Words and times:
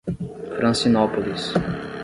Francinópolis 0.57 1.53